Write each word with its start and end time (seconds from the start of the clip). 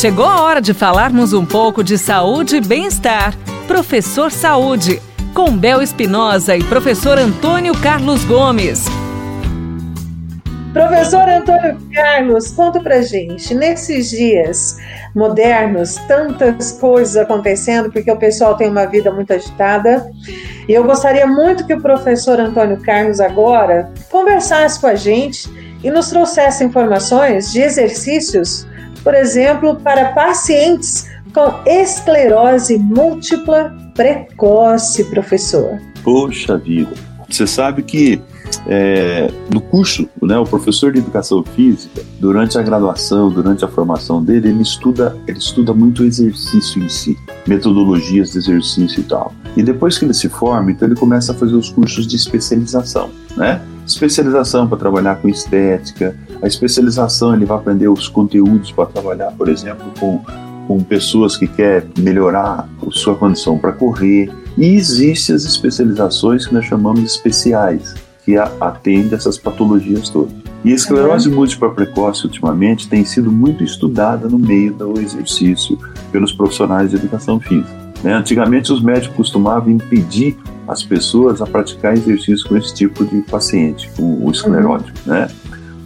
Chegou 0.00 0.24
a 0.24 0.40
hora 0.40 0.62
de 0.62 0.72
falarmos 0.72 1.34
um 1.34 1.44
pouco 1.44 1.84
de 1.84 1.98
saúde 1.98 2.56
e 2.56 2.60
bem-estar. 2.62 3.36
Professor 3.68 4.32
Saúde, 4.32 4.98
com 5.34 5.54
Bel 5.54 5.82
Espinosa 5.82 6.56
e 6.56 6.64
professor 6.64 7.18
Antônio 7.18 7.74
Carlos 7.82 8.24
Gomes. 8.24 8.86
Professor 10.72 11.28
Antônio 11.28 11.76
Carlos, 11.92 12.50
conta 12.50 12.80
pra 12.80 13.02
gente, 13.02 13.54
nesses 13.54 14.08
dias 14.08 14.78
modernos, 15.14 15.96
tantas 16.08 16.72
coisas 16.72 17.18
acontecendo, 17.18 17.92
porque 17.92 18.10
o 18.10 18.16
pessoal 18.16 18.56
tem 18.56 18.70
uma 18.70 18.86
vida 18.86 19.12
muito 19.12 19.34
agitada, 19.34 20.10
e 20.66 20.72
eu 20.72 20.82
gostaria 20.82 21.26
muito 21.26 21.66
que 21.66 21.74
o 21.74 21.82
professor 21.82 22.40
Antônio 22.40 22.80
Carlos 22.80 23.20
agora 23.20 23.92
conversasse 24.10 24.80
com 24.80 24.86
a 24.86 24.94
gente 24.94 25.46
e 25.84 25.90
nos 25.90 26.08
trouxesse 26.08 26.64
informações 26.64 27.52
de 27.52 27.60
exercícios, 27.60 28.66
por 29.02 29.14
exemplo, 29.14 29.76
para 29.76 30.12
pacientes 30.12 31.06
com 31.32 31.54
esclerose 31.66 32.78
múltipla 32.78 33.74
precoce, 33.94 35.04
professor. 35.04 35.78
Poxa 36.02 36.56
vida, 36.56 36.92
você 37.28 37.46
sabe 37.46 37.82
que 37.82 38.20
é, 38.66 39.30
no 39.52 39.60
curso, 39.60 40.08
né, 40.20 40.36
o 40.38 40.44
professor 40.44 40.92
de 40.92 40.98
educação 40.98 41.42
física, 41.42 42.02
durante 42.18 42.58
a 42.58 42.62
graduação, 42.62 43.30
durante 43.30 43.64
a 43.64 43.68
formação 43.68 44.22
dele, 44.22 44.48
ele 44.48 44.62
estuda, 44.62 45.16
ele 45.26 45.38
estuda 45.38 45.72
muito 45.72 46.04
exercício 46.04 46.82
em 46.82 46.88
si, 46.88 47.16
metodologias 47.46 48.32
de 48.32 48.38
exercício 48.38 49.00
e 49.00 49.04
tal. 49.04 49.32
E 49.56 49.62
depois 49.62 49.98
que 49.98 50.04
ele 50.04 50.14
se 50.14 50.28
forma, 50.28 50.70
então 50.70 50.88
ele 50.88 50.96
começa 50.96 51.32
a 51.32 51.34
fazer 51.34 51.54
os 51.54 51.70
cursos 51.70 52.06
de 52.06 52.16
especialização, 52.16 53.10
né? 53.36 53.62
Especialização 53.86 54.68
para 54.68 54.78
trabalhar 54.78 55.16
com 55.16 55.28
estética, 55.28 56.16
a 56.42 56.46
especialização 56.46 57.34
ele 57.34 57.44
vai 57.44 57.58
aprender 57.58 57.88
os 57.88 58.08
conteúdos 58.08 58.72
para 58.72 58.86
trabalhar, 58.86 59.32
por 59.32 59.48
exemplo, 59.48 59.92
com 59.98 60.22
com 60.70 60.84
pessoas 60.84 61.36
que 61.36 61.48
querem 61.48 61.90
melhorar 61.98 62.68
sua 62.92 63.16
condição 63.16 63.58
para 63.58 63.72
correr. 63.72 64.30
E 64.56 64.76
existem 64.76 65.34
as 65.34 65.44
especializações 65.44 66.46
que 66.46 66.54
nós 66.54 66.64
chamamos 66.64 67.00
de 67.00 67.06
especiais, 67.06 67.92
que 68.24 68.36
atende 68.36 69.12
essas 69.12 69.36
patologias 69.36 70.08
todas. 70.10 70.32
E 70.64 70.70
a 70.70 70.74
esclerose 70.76 71.28
uhum. 71.28 71.34
múltipla 71.34 71.74
precoce, 71.74 72.24
ultimamente, 72.24 72.88
tem 72.88 73.04
sido 73.04 73.32
muito 73.32 73.64
estudada 73.64 74.28
no 74.28 74.38
meio 74.38 74.72
do 74.72 75.00
exercício 75.00 75.76
pelos 76.12 76.32
profissionais 76.32 76.90
de 76.90 76.96
educação 76.96 77.40
física. 77.40 77.74
Né? 78.04 78.14
Antigamente, 78.14 78.72
os 78.72 78.80
médicos 78.80 79.16
costumavam 79.16 79.70
impedir 79.70 80.36
as 80.68 80.84
pessoas 80.84 81.42
a 81.42 81.46
praticar 81.46 81.94
exercício 81.94 82.48
com 82.48 82.56
esse 82.56 82.72
tipo 82.72 83.04
de 83.04 83.22
paciente, 83.22 83.90
com 83.96 84.24
o 84.24 84.30
esclerótico. 84.30 84.96
Uhum. 85.04 85.14
Né? 85.14 85.28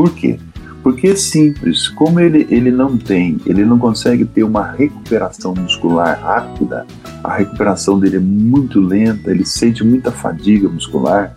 Por 0.00 0.14
quê? 0.14 0.38
Porque 0.82 1.08
é 1.08 1.14
simples, 1.14 1.86
como 1.86 2.18
ele, 2.20 2.46
ele 2.48 2.70
não 2.70 2.96
tem, 2.96 3.36
ele 3.44 3.66
não 3.66 3.78
consegue 3.78 4.24
ter 4.24 4.42
uma 4.42 4.64
recuperação 4.64 5.54
muscular 5.54 6.18
rápida, 6.18 6.86
a 7.22 7.36
recuperação 7.36 8.00
dele 8.00 8.16
é 8.16 8.18
muito 8.18 8.80
lenta, 8.80 9.30
ele 9.30 9.44
sente 9.44 9.84
muita 9.84 10.10
fadiga 10.10 10.70
muscular, 10.70 11.36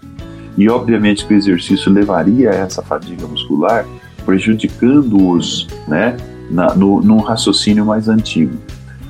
e 0.58 0.70
obviamente 0.70 1.26
que 1.26 1.34
o 1.34 1.36
exercício 1.36 1.92
levaria 1.92 2.52
a 2.52 2.56
essa 2.56 2.82
fadiga 2.82 3.28
muscular, 3.28 3.86
prejudicando-os 4.26 5.68
né, 5.90 6.16
no, 6.78 7.02
num 7.02 7.18
raciocínio 7.18 7.86
mais 7.86 8.08
antigo. 8.08 8.58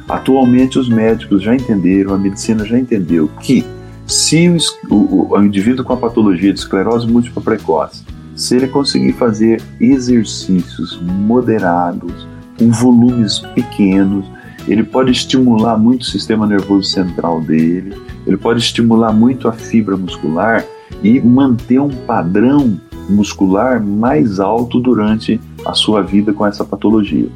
Atualmente 0.10 0.80
os 0.80 0.90
médicos 0.90 1.44
já 1.44 1.54
entenderam, 1.54 2.12
a 2.12 2.18
medicina 2.18 2.66
já 2.66 2.80
entendeu 2.80 3.30
que 3.40 3.64
se 4.08 4.50
o, 4.90 4.96
o, 4.96 5.28
o 5.30 5.44
indivíduo 5.44 5.86
com 5.86 5.94
a 5.94 5.98
patologia 5.98 6.52
de 6.52 6.58
esclerose 6.58 7.06
múltipla 7.06 7.44
precoce 7.44 8.04
se 8.36 8.56
ele 8.56 8.68
conseguir 8.68 9.14
fazer 9.14 9.62
exercícios 9.80 11.00
moderados, 11.02 12.28
com 12.58 12.70
volumes 12.72 13.40
pequenos, 13.54 14.26
ele 14.68 14.84
pode 14.84 15.12
estimular 15.12 15.78
muito 15.78 16.02
o 16.02 16.06
sistema 16.06 16.48
nervoso 16.48 16.90
central 16.90 17.42
dele, 17.42 17.96
ele 18.26 18.38
pode 18.38 18.60
estimular 18.60 19.12
muito 19.12 19.48
a 19.48 19.54
fibra 19.54 19.98
muscular 19.98 20.64
e 21.04 21.20
manter 21.20 21.80
um 21.80 21.90
padrão 21.90 22.80
muscular 23.10 23.84
mais 23.84 24.40
alto 24.40 24.80
durante 24.80 25.40
a 25.66 25.74
sua 25.74 26.02
vida 26.02 26.32
com 26.32 26.46
essa 26.46 26.64
patologia. 26.64 27.28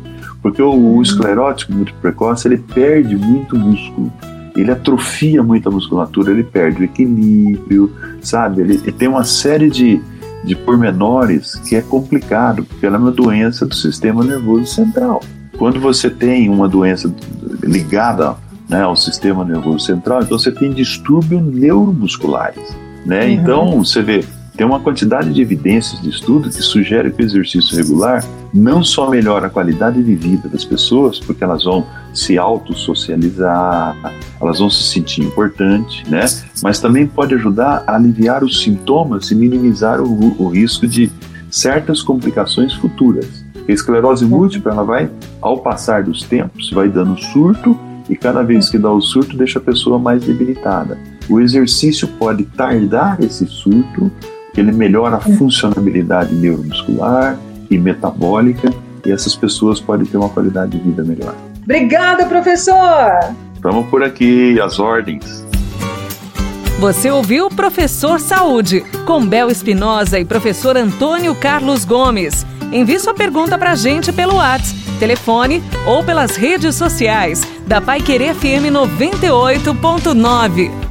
Porque 0.42 0.62
o, 0.62 0.72
uhum. 0.72 1.02
esclerótico 1.02 1.74
muito 1.74 1.94
precoce, 1.96 2.48
ele 2.48 2.58
perde 2.58 3.16
muito 3.18 3.58
músculo, 3.58 4.12
ele 4.56 4.72
atrofia 4.72 5.44
muito 5.44 5.68
a 5.68 5.72
musculatura, 5.72 6.32
ele 6.32 6.44
perde 6.44 6.82
o 6.82 6.86
equilíbrio, 6.86 7.92
sabe? 8.22 8.62
Ele, 8.62 8.76
ele 8.76 8.92
tem 8.92 9.08
uma 9.08 9.24
série 9.24 9.70
de, 9.70 10.02
de 10.44 10.56
pormenores 10.56 11.56
que 11.56 11.76
é 11.76 11.82
complicado, 11.82 12.64
porque 12.64 12.86
ela 12.86 12.98
é 12.98 13.00
uma 13.00 13.12
doença 13.12 13.66
do 13.66 13.76
sistema 13.76 14.24
nervoso 14.24 14.68
central. 14.68 15.22
Quando 15.58 15.80
você 15.80 16.10
tem 16.10 16.50
uma 16.50 16.70
doença 16.70 17.14
ligada 17.64 18.36
né, 18.70 18.82
ao 18.82 18.96
sistema 18.96 19.44
nervoso 19.44 19.86
central, 19.86 20.22
então 20.22 20.38
você 20.38 20.52
tem 20.52 20.72
distúrbios 20.72 21.42
neuromusculares. 21.42 22.76
Né? 23.06 23.26
Uhum. 23.26 23.32
Então, 23.32 23.84
você 23.84 24.02
vê, 24.02 24.24
tem 24.58 24.66
uma 24.66 24.80
quantidade 24.80 25.32
de 25.32 25.40
evidências 25.40 26.02
de 26.02 26.10
estudo 26.10 26.50
que 26.50 26.64
sugere 26.64 27.12
que 27.12 27.22
o 27.22 27.26
exercício 27.26 27.78
regular 27.78 28.26
não 28.52 28.84
só 28.84 29.08
melhora 29.08 29.48
a 29.48 29.50
qualidade 29.52 30.02
de 30.02 30.16
vida 30.16 30.50
das 30.50 30.66
pessoas, 30.66 31.20
porque 31.20 31.44
elas 31.44 31.64
vão 31.64 31.86
se 32.12 32.40
autossocializar, 32.40 33.96
elas 34.42 34.58
vão 34.58 34.68
se 34.68 34.82
sentir 34.82 35.22
importantes, 35.22 36.10
né? 36.10 36.26
Mas 36.64 36.80
também 36.80 37.06
pode 37.06 37.36
ajudar 37.36 37.84
a 37.86 37.96
aliviar 37.96 38.44
os 38.44 38.64
sintomas 38.64 39.30
e 39.30 39.36
minimizar 39.36 40.02
o, 40.02 40.36
o 40.42 40.48
risco 40.50 40.88
de 40.88 41.12
certas 41.52 42.02
complicações 42.02 42.74
futuras. 42.74 43.46
A 43.70 43.72
esclerose 43.72 44.26
múltipla, 44.26 44.72
ela 44.72 44.84
vai, 44.84 45.08
ao 45.40 45.60
passar 45.60 46.04
dos 46.04 46.24
tempos, 46.24 46.72
vai 46.72 46.90
dando 46.90 47.16
surto 47.18 47.78
e 48.10 48.16
cada 48.16 48.42
vez 48.42 48.70
que 48.70 48.80
dá 48.80 48.92
o 48.92 49.02
surto 49.02 49.38
deixa 49.38 49.60
a 49.60 49.62
pessoa 49.62 50.00
mais 50.00 50.24
debilitada. 50.24 50.98
O 51.30 51.40
exercício 51.40 52.08
pode 52.08 52.44
tardar 52.46 53.22
esse 53.22 53.46
surto 53.46 54.10
ele 54.60 54.72
melhora 54.72 55.18
a 55.18 55.20
funcionalidade 55.20 56.34
neuromuscular 56.34 57.38
e 57.70 57.78
metabólica 57.78 58.74
e 59.06 59.12
essas 59.12 59.36
pessoas 59.36 59.80
podem 59.80 60.06
ter 60.06 60.18
uma 60.18 60.30
qualidade 60.30 60.78
de 60.78 60.84
vida 60.84 61.04
melhor. 61.04 61.36
Obrigada, 61.64 62.26
professor! 62.26 63.12
Estamos 63.54 63.88
por 63.88 64.04
aqui, 64.04 64.60
as 64.62 64.80
ordens. 64.80 65.46
Você 66.80 67.10
ouviu 67.10 67.50
Professor 67.50 68.20
Saúde, 68.20 68.82
com 69.06 69.26
Bel 69.26 69.50
Espinosa 69.50 70.20
e 70.20 70.26
professor 70.26 70.78
Antônio 70.78 71.34
Carlos 71.34 71.86
Gomes. 71.86 72.46
Envie 72.72 73.00
sua 73.00 73.16
pergunta 73.16 73.58
para 73.58 73.72
a 73.72 73.76
gente 73.76 74.14
pelo 74.14 74.36
WhatsApp, 74.36 74.80
telefone 75.00 75.64
ou 75.88 76.04
pelas 76.04 76.36
redes 76.36 76.76
sociais 76.76 77.42
da 77.66 77.82
Pai 77.82 78.00
Querer 78.00 78.36
FM 78.36 78.70
98.9. 78.72 80.87